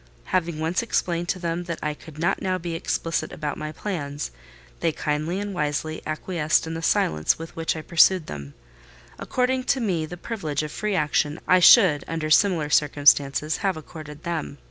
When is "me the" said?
9.79-10.17